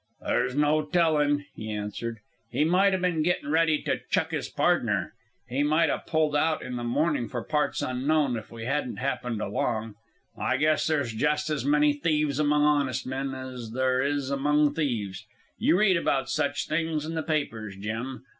[0.19, 2.21] "There's no tellin'," he answered.
[2.49, 5.13] "He might a ben gettin' ready to chuck his pardner.
[5.47, 9.41] He might a pulled out in the mornin' for parts unknown, if we hadn't happened
[9.43, 9.93] along.
[10.35, 15.23] I guess there's just as many thieves among honest men as there is among thieves.
[15.59, 18.25] You read about such things in the papers, Jim.